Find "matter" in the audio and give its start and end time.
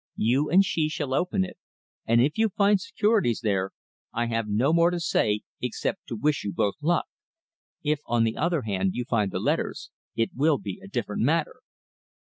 11.21-11.57